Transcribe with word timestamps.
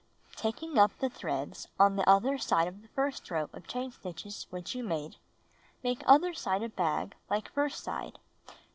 Taking 0.35 0.79
up 0.79 0.97
the 0.97 1.11
threads 1.11 1.67
on 1.79 1.95
the 1.95 2.09
other 2.09 2.39
side 2.39 2.67
of 2.67 2.81
the 2.81 2.87
first 2.87 3.29
row 3.29 3.47
of 3.53 3.67
chain 3.67 3.91
stitches 3.91 4.47
which 4.49 4.73
you 4.73 4.81
made, 4.83 5.17
make 5.83 6.01
other 6.07 6.33
side 6.33 6.63
of 6.63 6.75
bag 6.75 7.13
like 7.29 7.51
first 7.53 7.83
side. 7.83 8.17